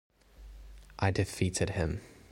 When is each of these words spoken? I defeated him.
I 0.97 1.11
defeated 1.11 1.69
him. 1.69 2.01